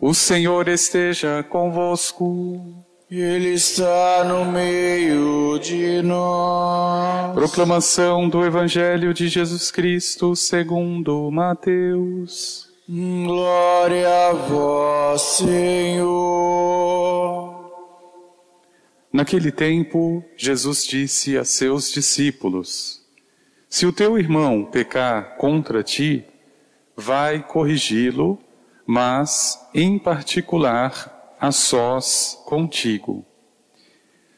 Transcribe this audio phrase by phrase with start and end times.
[0.00, 2.84] O Senhor esteja convosco.
[3.10, 7.34] Ele está no meio de nós.
[7.34, 12.68] Proclamação do Evangelho de Jesus Cristo segundo Mateus.
[12.88, 16.38] Glória a vós, Senhor.
[19.12, 23.02] Naquele tempo, Jesus disse a seus discípulos:
[23.68, 26.24] Se o teu irmão pecar contra ti,
[26.96, 28.38] vai corrigi-lo
[28.90, 33.22] mas, em particular, a sós contigo.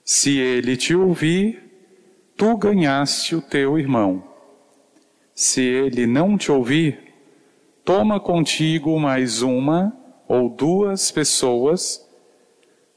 [0.05, 1.62] Se ele te ouvir,
[2.37, 4.24] tu ganhaste o teu irmão.
[5.33, 7.15] Se ele não te ouvir,
[7.84, 12.05] toma contigo mais uma ou duas pessoas,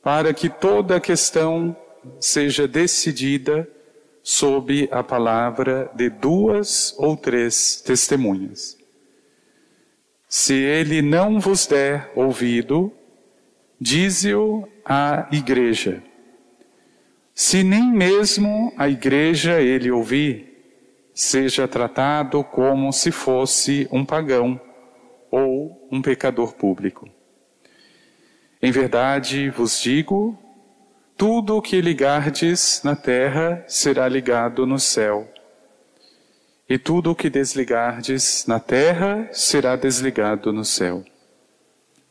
[0.01, 1.77] para que toda a questão
[2.19, 3.69] seja decidida
[4.23, 8.82] sob a palavra de duas ou três testemunhas.
[10.35, 12.91] Se ele não vos der ouvido,
[13.79, 16.01] dize-o à igreja.
[17.35, 24.59] Se nem mesmo a igreja ele ouvir, seja tratado como se fosse um pagão
[25.29, 27.07] ou um pecador público.
[28.59, 30.35] Em verdade vos digo,
[31.15, 35.31] tudo o que ligardes na terra será ligado no céu
[36.73, 41.05] e tudo o que desligardes na terra será desligado no céu.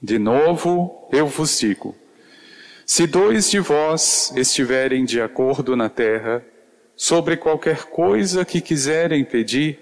[0.01, 1.97] De novo, eu vos digo:
[2.87, 6.45] se dois de vós estiverem de acordo na terra
[6.95, 9.81] sobre qualquer coisa que quiserem pedir,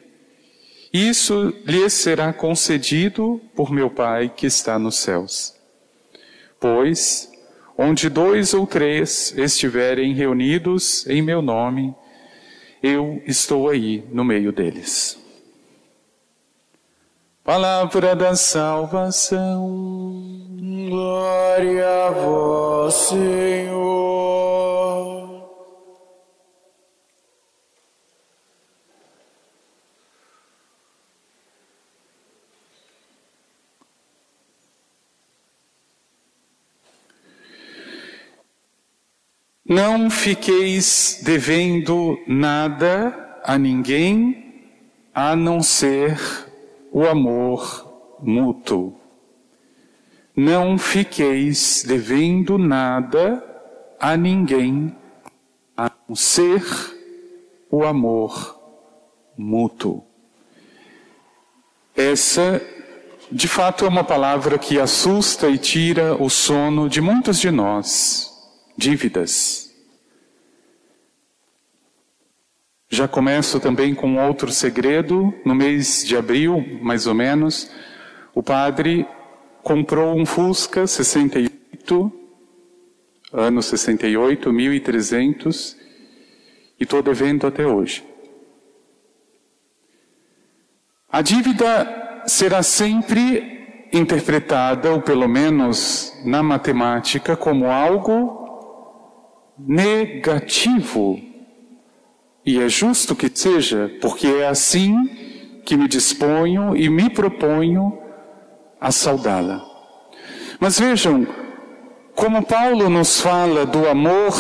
[0.91, 5.55] isso lhes será concedido por meu Pai que está nos céus.
[6.59, 7.31] Pois,
[7.77, 11.95] onde dois ou três estiverem reunidos em meu nome,
[12.83, 15.19] eu estou aí no meio deles.
[17.45, 19.67] Palavra da salvação.
[20.89, 24.70] Glória a vós, Senhor.
[39.73, 44.67] Não fiqueis devendo nada a ninguém
[45.15, 46.19] a não ser
[46.91, 48.99] o amor mútuo.
[50.35, 53.45] Não fiqueis devendo nada
[54.01, 54.93] a ninguém
[55.77, 56.65] a não ser
[57.71, 58.61] o amor
[59.39, 60.05] mútuo.
[61.95, 62.61] Essa,
[63.31, 68.30] de fato, é uma palavra que assusta e tira o sono de muitos de nós
[68.77, 69.71] dívidas.
[72.93, 75.33] Já começo também com outro segredo.
[75.45, 77.71] No mês de abril, mais ou menos,
[78.35, 79.07] o padre
[79.63, 82.13] comprou um Fusca 68,
[83.33, 85.77] ano 68, 1300,
[86.81, 88.05] e estou devendo até hoje.
[91.09, 98.40] A dívida será sempre interpretada, ou pelo menos na matemática, como algo
[99.67, 101.21] negativo.
[102.45, 105.09] E é justo que seja, porque é assim
[105.65, 107.97] que me disponho e me proponho
[108.81, 109.65] a saudá-la.
[110.59, 111.27] Mas vejam,
[112.15, 114.35] como Paulo nos fala do amor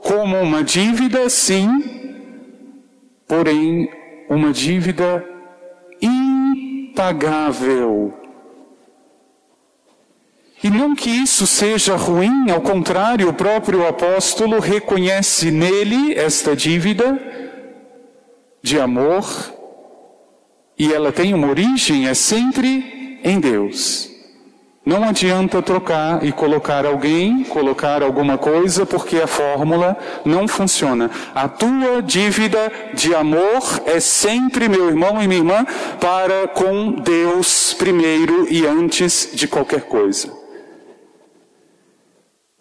[0.00, 1.68] como uma dívida, sim,
[3.26, 3.90] porém
[4.28, 5.26] uma dívida
[6.00, 8.12] impagável
[10.64, 17.20] e não que isso seja ruim, ao contrário, o próprio apóstolo reconhece nele esta dívida
[18.62, 19.26] de amor,
[20.78, 24.08] e ela tem uma origem, é sempre em Deus.
[24.86, 31.10] Não adianta trocar e colocar alguém, colocar alguma coisa, porque a fórmula não funciona.
[31.34, 35.66] A tua dívida de amor é sempre, meu irmão e minha irmã,
[36.00, 40.43] para com Deus primeiro e antes de qualquer coisa.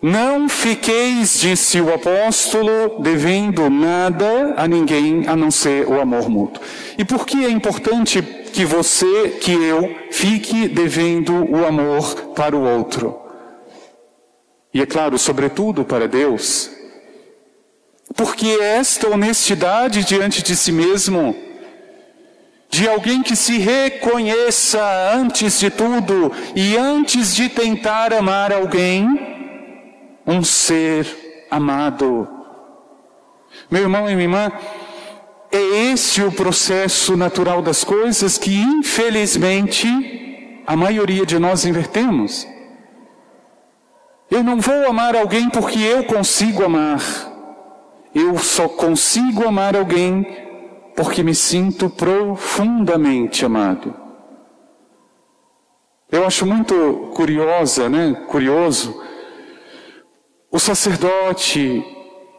[0.05, 6.61] Não fiqueis, disse o apóstolo, devendo nada a ninguém a não ser o amor mútuo.
[6.97, 12.61] E por que é importante que você, que eu, fique devendo o amor para o
[12.61, 13.17] outro?
[14.73, 16.69] E é claro, sobretudo para Deus.
[18.13, 21.33] Porque esta honestidade diante de si mesmo,
[22.69, 24.83] de alguém que se reconheça
[25.13, 29.32] antes de tudo e antes de tentar amar alguém,
[30.25, 32.27] um ser amado.
[33.69, 34.51] Meu irmão e minha irmã,
[35.51, 39.87] é esse o processo natural das coisas que, infelizmente,
[40.65, 42.47] a maioria de nós invertemos.
[44.31, 47.01] Eu não vou amar alguém porque eu consigo amar.
[48.15, 50.25] Eu só consigo amar alguém
[50.95, 53.93] porque me sinto profundamente amado.
[56.11, 58.25] Eu acho muito curiosa, né?
[58.27, 59.01] Curioso.
[60.53, 61.83] O sacerdote,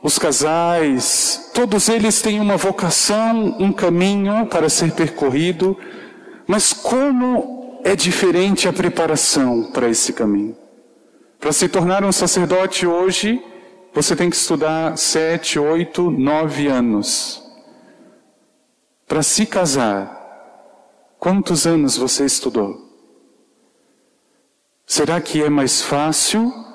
[0.00, 5.76] os casais, todos eles têm uma vocação, um caminho para ser percorrido,
[6.46, 10.56] mas como é diferente a preparação para esse caminho.
[11.40, 13.44] Para se tornar um sacerdote hoje,
[13.92, 17.42] você tem que estudar sete, oito, nove anos.
[19.08, 20.08] Para se casar,
[21.18, 22.80] quantos anos você estudou?
[24.86, 26.73] Será que é mais fácil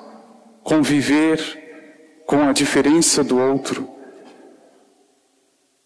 [0.70, 3.90] conviver com a diferença do outro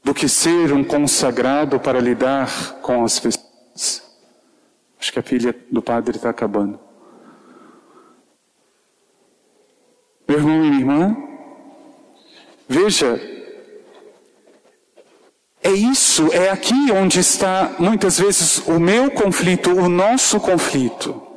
[0.02, 4.02] do que ser um consagrado para lidar com as pessoas?
[5.00, 6.78] Acho que a pilha do padre está acabando.
[10.28, 11.16] Meu irmão e minha irmã,
[12.69, 13.19] veja,
[15.62, 21.33] é isso, é aqui onde está muitas vezes o meu conflito, o nosso conflito.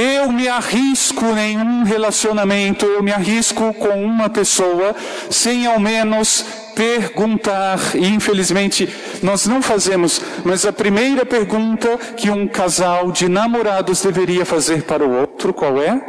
[0.00, 4.94] Eu me arrisco em um relacionamento, eu me arrisco com uma pessoa
[5.28, 6.46] sem ao menos
[6.76, 8.88] perguntar, e infelizmente
[9.20, 15.04] nós não fazemos, mas a primeira pergunta que um casal de namorados deveria fazer para
[15.04, 16.00] o outro, qual é?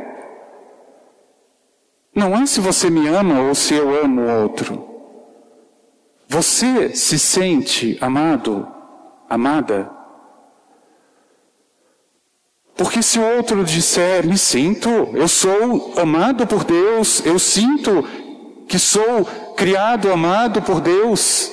[2.14, 4.88] Não é se você me ama ou se eu amo o outro.
[6.28, 8.68] Você se sente amado,
[9.28, 9.99] amada?
[12.80, 18.08] Porque se o outro disser, me sinto, eu sou amado por Deus, eu sinto
[18.70, 19.26] que sou
[19.58, 21.52] criado, amado por Deus,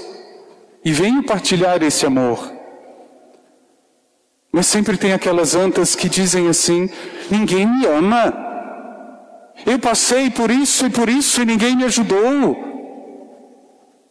[0.84, 2.52] e venho partilhar esse amor.
[4.52, 6.88] Mas sempre tem aquelas antas que dizem assim:
[7.28, 8.32] ninguém me ama.
[9.66, 12.56] Eu passei por isso e por isso e ninguém me ajudou.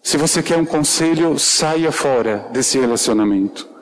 [0.04, 3.75] Se você quer um conselho, saia fora desse relacionamento.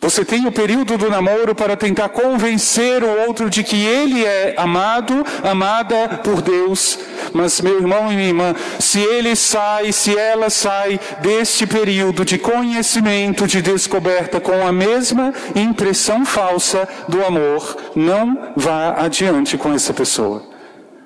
[0.00, 4.54] Você tem o período do namoro para tentar convencer o outro de que ele é
[4.56, 6.98] amado, amada por Deus.
[7.34, 12.38] Mas, meu irmão e minha irmã, se ele sai, se ela sai deste período de
[12.38, 19.92] conhecimento, de descoberta, com a mesma impressão falsa do amor, não vá adiante com essa
[19.92, 20.42] pessoa.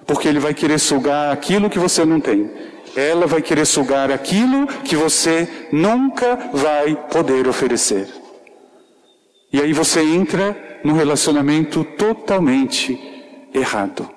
[0.07, 2.49] Porque ele vai querer sugar aquilo que você não tem.
[2.95, 8.24] Ela vai querer sugar aquilo que você nunca vai poder oferecer.
[9.55, 12.99] E aí você entra num relacionamento totalmente
[13.55, 14.11] errado.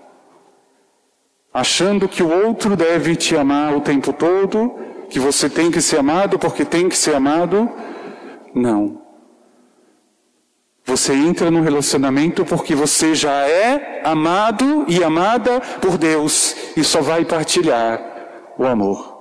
[1.53, 4.79] Achando que o outro deve te amar o tempo todo,
[5.11, 7.69] que você tem que ser amado porque tem que ser amado.
[8.51, 8.99] Não.
[10.83, 16.99] Você entra num relacionamento porque você já é amado e amada por Deus e só
[16.99, 18.01] vai partilhar
[18.57, 19.15] o amor.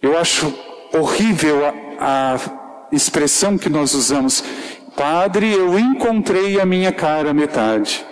[0.00, 0.54] Eu acho
[0.92, 4.42] horrível a, a expressão que nós usamos,
[4.96, 8.04] Padre, eu encontrei a minha cara metade.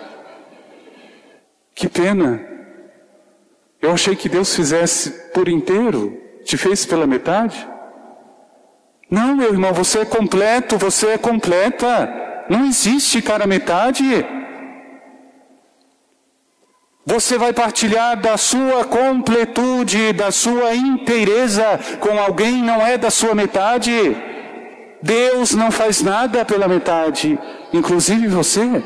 [1.75, 2.41] Que pena.
[3.81, 7.67] Eu achei que Deus fizesse por inteiro, te fez pela metade.
[9.09, 12.45] Não, meu irmão, você é completo, você é completa.
[12.49, 14.25] Não existe cara metade.
[17.05, 23.33] Você vai partilhar da sua completude, da sua inteireza com alguém não é da sua
[23.33, 23.93] metade.
[25.01, 27.37] Deus não faz nada pela metade,
[27.73, 28.83] inclusive você.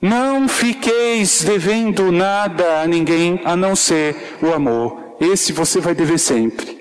[0.00, 5.16] Não fiqueis devendo nada a ninguém a não ser o amor.
[5.20, 6.76] Esse você vai dever sempre.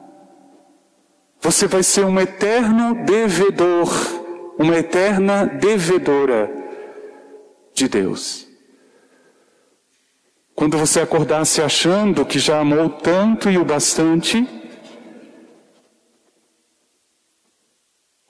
[1.40, 3.88] Você vai ser um eterno devedor,
[4.58, 6.52] uma eterna devedora
[7.72, 8.46] de Deus.
[10.54, 14.46] Quando você acordar se achando que já amou tanto e o bastante,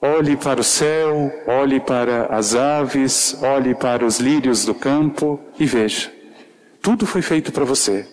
[0.01, 5.65] Olhe para o céu, olhe para as aves, olhe para os lírios do campo e
[5.65, 6.11] veja.
[6.81, 8.07] Tudo foi feito para você.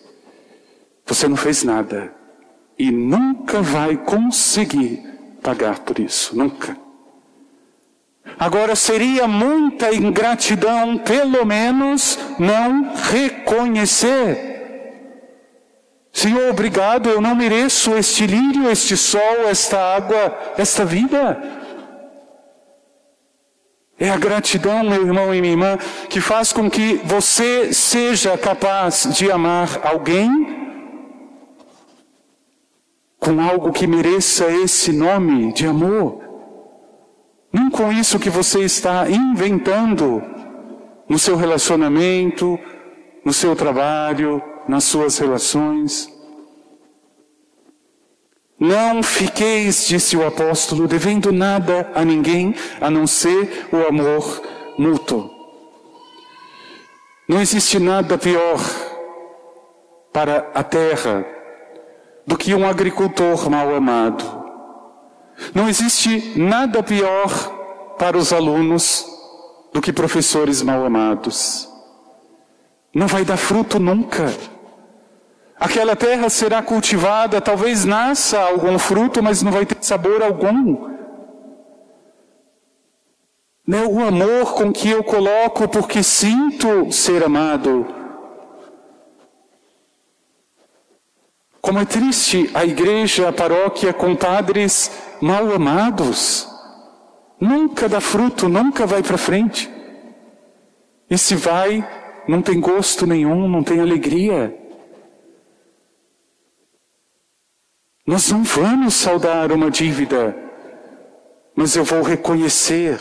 [1.07, 2.13] Você não fez nada.
[2.79, 5.03] E nunca vai conseguir
[5.43, 6.37] pagar por isso.
[6.37, 6.77] Nunca.
[8.39, 14.47] Agora seria muita ingratidão, pelo menos, não reconhecer.
[16.13, 21.41] Senhor, obrigado, eu não mereço este lírio, este sol, esta água, esta vida.
[24.01, 25.79] É a gratidão, meu irmão e minha irmã,
[26.09, 30.57] que faz com que você seja capaz de amar alguém
[33.19, 36.23] com algo que mereça esse nome de amor.
[37.53, 40.23] Não com isso que você está inventando
[41.09, 42.59] no seu relacionamento,
[43.25, 46.09] no seu trabalho, nas suas relações.
[48.59, 54.43] Não fiqueis, disse o apóstolo, devendo nada a ninguém a não ser o amor
[54.77, 55.31] mútuo.
[57.29, 58.59] Não existe nada pior
[60.13, 61.25] para a terra
[62.27, 64.25] do que um agricultor mal amado.
[65.55, 67.31] Não existe nada pior
[67.97, 69.07] para os alunos
[69.73, 71.69] do que professores mal amados.
[72.95, 74.33] Não vai dar fruto nunca.
[75.59, 80.89] Aquela terra será cultivada, talvez nasça algum fruto, mas não vai ter sabor algum.
[83.91, 87.87] O amor com que eu coloco porque sinto ser amado.
[91.61, 96.49] Como é triste a igreja, a paróquia com padres mal amados.
[97.41, 99.71] Nunca dá fruto, nunca vai para frente.
[101.11, 101.87] E se vai,
[102.27, 104.68] não tem gosto nenhum, não tem alegria.
[108.09, 110.35] Nós não vamos saldar uma dívida,
[111.55, 112.99] mas eu vou reconhecer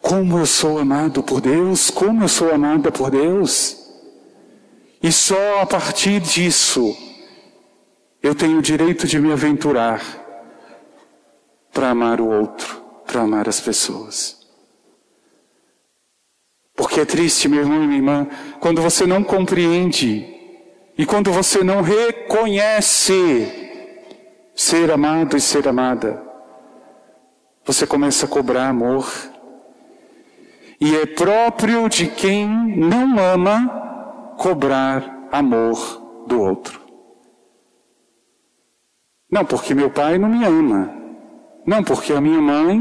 [0.00, 3.76] como eu sou amado por Deus, como eu sou amada por Deus.
[5.02, 6.96] E só a partir disso
[8.22, 10.00] eu tenho o direito de me aventurar
[11.74, 14.46] para amar o outro, para amar as pessoas.
[16.74, 18.26] Porque é triste, meu irmão e minha irmã,
[18.60, 20.35] quando você não compreende
[20.98, 23.52] e quando você não reconhece
[24.54, 26.22] ser amado e ser amada,
[27.64, 29.06] você começa a cobrar amor.
[30.80, 36.80] E é próprio de quem não ama cobrar amor do outro.
[39.30, 40.94] Não porque meu pai não me ama,
[41.66, 42.80] não porque a minha mãe,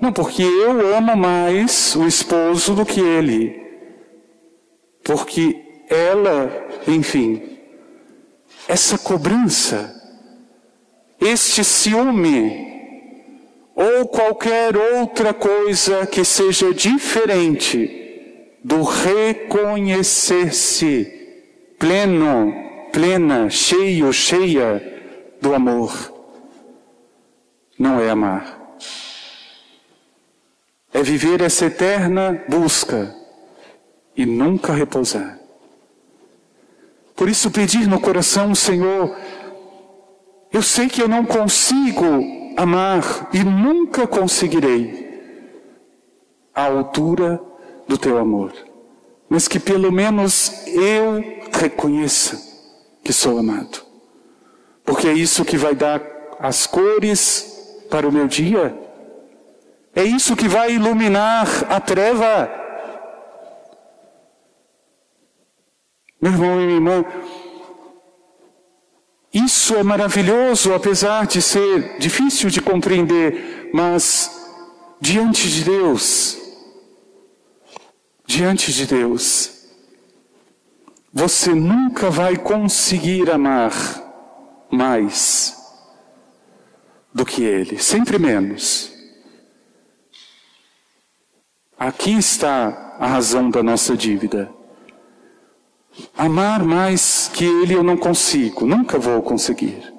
[0.00, 3.58] não porque eu amo mais o esposo do que ele,
[5.02, 7.56] porque ela, enfim,
[8.68, 9.92] essa cobrança,
[11.20, 12.64] este ciúme,
[13.74, 18.04] ou qualquer outra coisa que seja diferente
[18.64, 21.12] do reconhecer-se
[21.78, 22.54] pleno,
[22.92, 24.82] plena, cheio, cheia
[25.40, 26.12] do amor,
[27.78, 28.56] não é amar.
[30.92, 33.14] É viver essa eterna busca
[34.16, 35.45] e nunca repousar.
[37.16, 39.16] Por isso pedir no coração, Senhor,
[40.52, 42.04] eu sei que eu não consigo
[42.56, 45.06] amar e nunca conseguirei
[46.54, 47.40] a altura
[47.88, 48.52] do teu amor,
[49.30, 52.40] mas que pelo menos eu reconheça
[53.02, 53.78] que sou amado,
[54.84, 56.02] porque é isso que vai dar
[56.38, 58.76] as cores para o meu dia,
[59.94, 62.65] é isso que vai iluminar a treva
[66.20, 67.04] Meu irmão e minha irmã,
[69.32, 74.30] isso é maravilhoso, apesar de ser difícil de compreender, mas
[74.98, 76.38] diante de Deus,
[78.24, 79.68] diante de Deus,
[81.12, 83.74] você nunca vai conseguir amar
[84.70, 85.54] mais
[87.12, 88.90] do que Ele, sempre menos.
[91.78, 94.55] Aqui está a razão da nossa dívida.
[96.16, 99.92] Amar mais que Ele eu não consigo, nunca vou conseguir.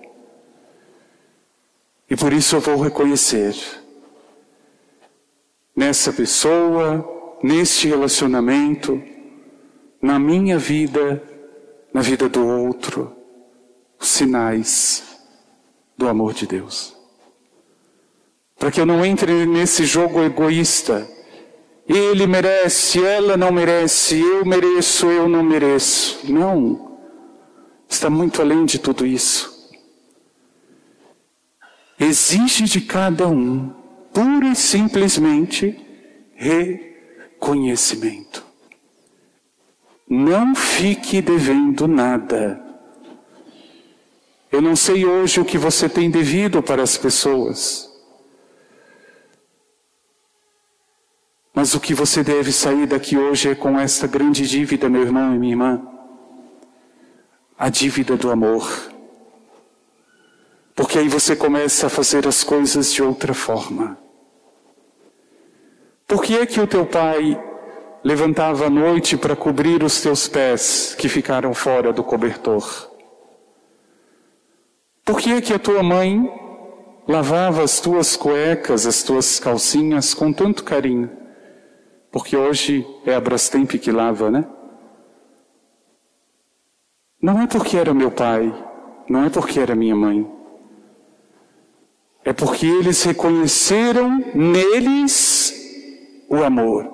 [2.10, 3.56] E por isso eu vou reconhecer
[5.76, 9.02] nessa pessoa, neste relacionamento,
[10.02, 11.22] na minha vida,
[11.94, 13.16] na vida do outro,
[14.00, 15.04] os sinais
[15.98, 16.96] do amor de Deus.
[18.58, 21.08] Para que eu não entre nesse jogo egoísta
[21.88, 26.32] ele merece, ela não merece, eu mereço, eu não mereço.
[26.32, 27.00] Não.
[27.88, 29.56] Está muito além de tudo isso.
[32.00, 33.74] exige de cada um,
[34.14, 35.76] pura e simplesmente,
[36.36, 38.46] reconhecimento.
[40.08, 42.64] Não fique devendo nada.
[44.52, 47.87] Eu não sei hoje o que você tem devido para as pessoas.
[51.58, 55.34] Mas o que você deve sair daqui hoje é com esta grande dívida, meu irmão
[55.34, 55.82] e minha irmã.
[57.58, 58.72] A dívida do amor.
[60.76, 63.98] Porque aí você começa a fazer as coisas de outra forma.
[66.06, 67.44] Por que é que o teu pai
[68.04, 72.92] levantava à noite para cobrir os teus pés que ficaram fora do cobertor?
[75.04, 76.32] Por que é que a tua mãe
[77.08, 81.26] lavava as tuas cuecas, as tuas calcinhas com tanto carinho?
[82.12, 84.46] Porque hoje é a Brastemp que lava, né?
[87.22, 88.54] Não é porque era meu pai,
[89.10, 90.30] não é porque era minha mãe.
[92.24, 95.54] É porque eles reconheceram neles
[96.30, 96.86] o amor.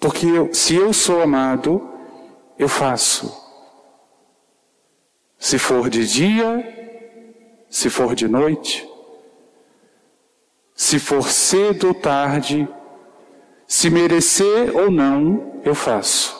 [0.00, 1.88] Porque eu, se eu sou amado,
[2.58, 3.46] eu faço.
[5.38, 6.76] Se for de dia,
[7.70, 8.88] se for de noite,
[10.74, 12.68] se for cedo ou tarde,
[13.68, 16.36] se merecer ou não, eu faço.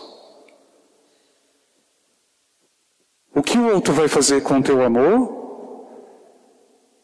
[3.33, 5.39] O que o outro vai fazer com o teu amor?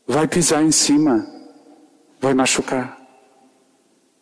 [0.06, 1.26] vai pisar em cima,
[2.20, 2.98] vai machucar.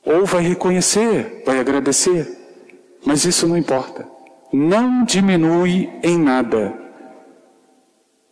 [0.05, 2.39] Ou vai reconhecer, vai agradecer.
[3.05, 4.09] Mas isso não importa.
[4.53, 6.79] Não diminui em nada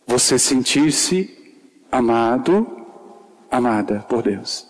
[0.05, 1.37] você sentir-se
[1.91, 2.67] amado,
[3.49, 4.67] amada por Deus.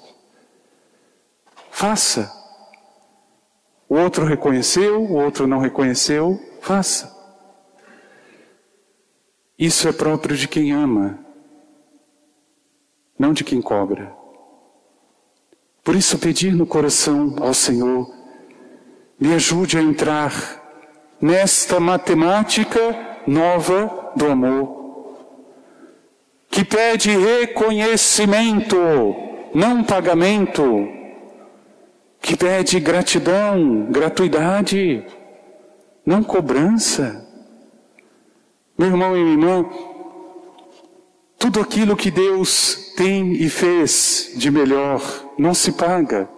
[1.71, 2.40] Faça.
[3.91, 7.13] O outro reconheceu, o outro não reconheceu, faça.
[9.59, 11.19] Isso é próprio de quem ama
[13.19, 14.15] não de quem cobra.
[15.83, 18.09] Por isso, pedir no coração ao Senhor,
[19.19, 20.31] me ajude a entrar
[21.19, 22.79] nesta matemática
[23.27, 25.17] nova do amor,
[26.49, 28.77] que pede reconhecimento,
[29.53, 31.00] não pagamento,
[32.21, 35.03] que pede gratidão, gratuidade,
[36.05, 37.27] não cobrança.
[38.77, 39.69] Meu irmão e minha irmã,
[41.37, 45.01] tudo aquilo que Deus tem e fez de melhor
[45.37, 46.29] não se paga,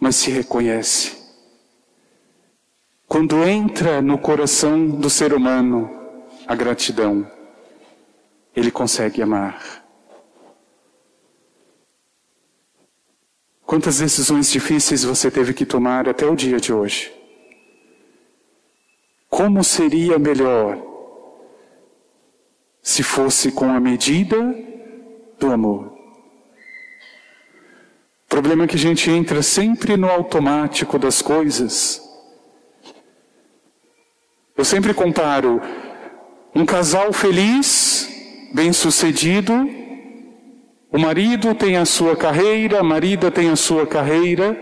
[0.00, 1.18] mas se reconhece.
[3.06, 5.90] Quando entra no coração do ser humano
[6.46, 7.30] a gratidão,
[8.56, 9.84] ele consegue amar.
[13.68, 17.12] Quantas decisões difíceis você teve que tomar até o dia de hoje?
[19.28, 20.82] Como seria melhor
[22.80, 24.38] se fosse com a medida
[25.38, 25.92] do amor.
[28.24, 32.00] O problema é que a gente entra sempre no automático das coisas.
[34.56, 35.60] Eu sempre comparo
[36.54, 38.08] um casal feliz,
[38.54, 39.77] bem-sucedido,
[40.90, 44.56] o marido tem a sua carreira, a marida tem a sua carreira,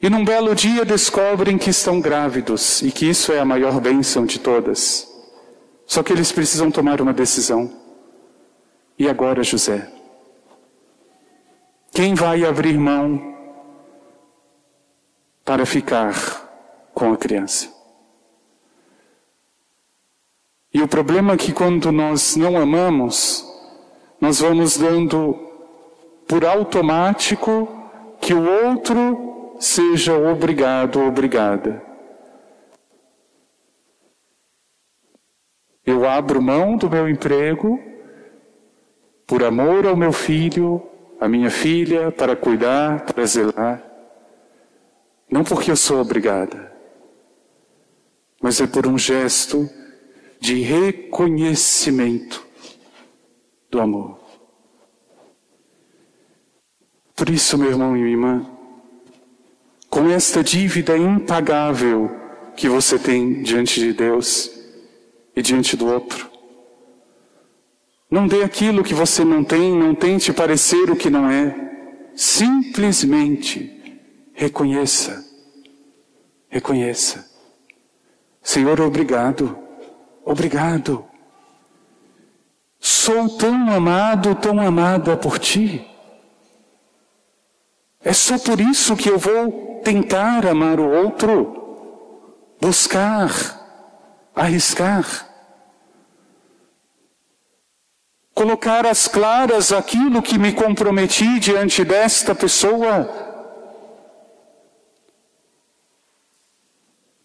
[0.00, 4.24] e num belo dia descobrem que estão grávidos e que isso é a maior bênção
[4.24, 5.08] de todas.
[5.86, 7.70] Só que eles precisam tomar uma decisão.
[8.98, 9.90] E agora, José?
[11.92, 13.34] Quem vai abrir mão
[15.44, 16.14] para ficar
[16.92, 17.72] com a criança?
[20.72, 23.53] E o problema é que quando nós não amamos,
[24.24, 25.38] nós vamos dando
[26.26, 27.68] por automático
[28.18, 31.82] que o outro seja obrigado ou obrigada.
[35.84, 37.78] Eu abro mão do meu emprego
[39.26, 40.82] por amor ao meu filho,
[41.20, 43.84] à minha filha, para cuidar, para zelar.
[45.30, 46.72] Não porque eu sou obrigada,
[48.40, 49.68] mas é por um gesto
[50.40, 52.43] de reconhecimento
[53.74, 54.18] do amor.
[57.14, 58.46] Por isso, meu irmão e minha irmã,
[59.88, 62.10] com esta dívida impagável
[62.56, 64.54] que você tem diante de Deus,
[65.36, 66.30] e diante do outro.
[68.10, 71.54] Não dê aquilo que você não tem, não tente parecer o que não é.
[72.14, 74.00] Simplesmente
[74.32, 75.24] reconheça.
[76.48, 77.28] Reconheça.
[78.40, 79.58] Senhor, obrigado.
[80.24, 81.04] Obrigado.
[83.04, 85.86] Sou tão amado, tão amada por ti.
[88.02, 93.28] É só por isso que eu vou tentar amar o outro, buscar
[94.34, 95.04] arriscar.
[98.34, 103.06] colocar às claras aquilo que me comprometi diante desta pessoa?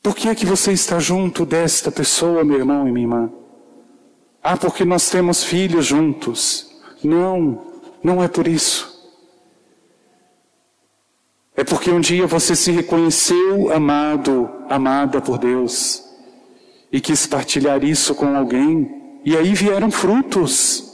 [0.03, 3.38] Por que é que você está junto desta pessoa, meu irmão e minha irmã?
[4.41, 6.69] Ah, porque nós temos filhos juntos.
[7.03, 7.65] Não,
[8.03, 8.89] não é por isso.
[11.55, 16.01] É porque um dia você se reconheceu amado, amada por Deus,
[16.89, 20.85] e quis partilhar isso com alguém, e aí vieram frutos.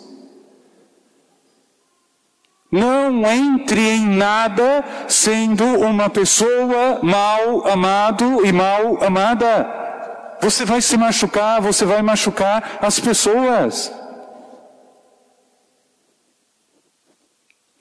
[2.71, 9.84] Não entre em nada sendo uma pessoa mal amado e mal amada.
[10.45, 13.91] Você vai se machucar, você vai machucar as pessoas.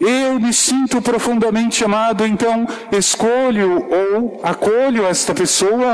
[0.00, 5.92] Eu me sinto profundamente amado, então escolho ou acolho esta pessoa.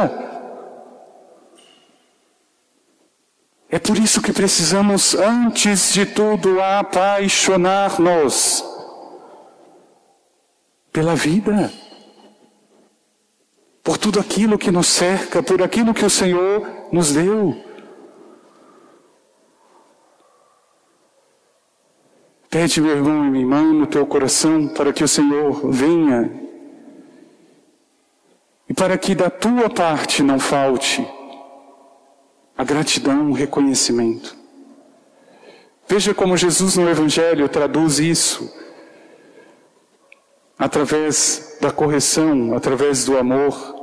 [3.68, 8.64] É por isso que precisamos, antes de tudo, apaixonar-nos
[10.92, 11.72] pela vida,
[13.90, 17.60] por tudo aquilo que nos cerca, por aquilo que o Senhor nos deu.
[22.48, 26.30] Pede, meu irmão e minha irmã, no teu coração, para que o Senhor venha
[28.68, 31.04] e para que da tua parte não falte
[32.56, 34.36] a gratidão, o reconhecimento.
[35.88, 38.54] Veja como Jesus no Evangelho traduz isso
[40.56, 43.79] através da correção, através do amor.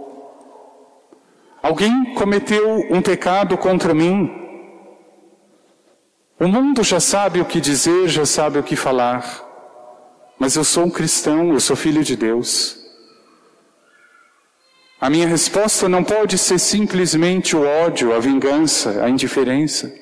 [1.62, 4.32] Alguém cometeu um pecado contra mim.
[6.40, 9.44] O mundo já sabe o que dizer, já sabe o que falar.
[10.40, 12.78] Mas eu sou um cristão, eu sou filho de Deus.
[15.00, 19.94] A minha resposta não pode ser simplesmente o ódio, a vingança, a indiferença.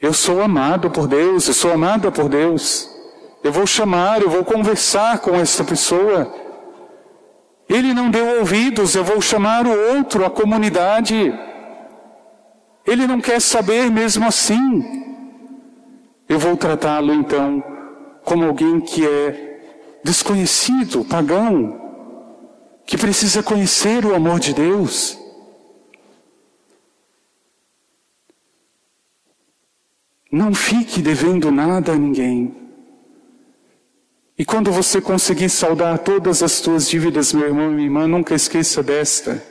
[0.00, 2.88] Eu sou amado por Deus, eu sou amada por Deus.
[3.42, 6.32] Eu vou chamar, eu vou conversar com essa pessoa.
[7.68, 11.34] Ele não deu ouvidos, eu vou chamar o outro, a comunidade.
[12.86, 15.04] Ele não quer saber mesmo assim.
[16.28, 17.62] Eu vou tratá-lo então
[18.24, 21.80] como alguém que é desconhecido, pagão,
[22.84, 25.18] que precisa conhecer o amor de Deus.
[30.30, 32.65] Não fique devendo nada a ninguém.
[34.38, 38.34] E quando você conseguir saldar todas as tuas dívidas, meu irmão e minha irmã, nunca
[38.34, 39.42] esqueça desta,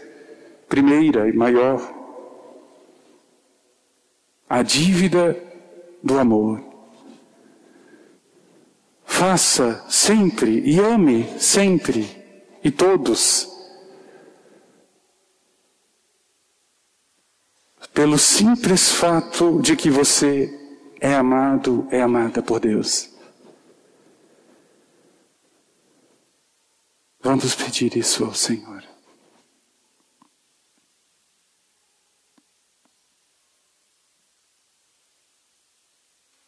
[0.70, 1.82] primeira e maior.
[4.48, 5.42] A dívida
[6.04, 6.62] do amor.
[9.04, 12.24] Faça sempre e ame sempre
[12.64, 13.52] e todos.
[17.92, 20.54] Pelo simples fato de que você
[21.00, 23.15] é amado, é amada por Deus.
[27.26, 28.84] Vamos pedir isso ao Senhor.